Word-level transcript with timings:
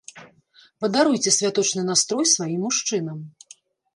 Падаруйце 0.85 1.33
святочны 1.37 1.81
настрой 1.91 2.25
сваім 2.35 2.61
мужчынам! 2.69 3.17